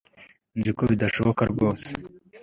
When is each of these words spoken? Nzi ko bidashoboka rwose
Nzi 0.59 0.71
ko 0.77 0.81
bidashoboka 0.91 1.41
rwose 1.51 1.89